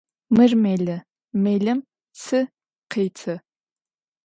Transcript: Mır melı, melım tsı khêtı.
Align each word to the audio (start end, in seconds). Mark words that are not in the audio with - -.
Mır 0.35 0.51
melı, 0.63 0.97
melım 1.43 1.79
tsı 2.13 2.39
khêtı. 2.91 3.33